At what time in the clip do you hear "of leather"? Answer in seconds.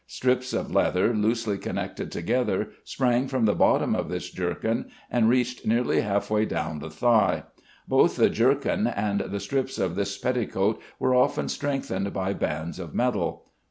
0.51-1.13